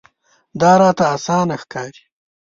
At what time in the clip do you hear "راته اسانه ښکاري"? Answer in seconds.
0.81-2.03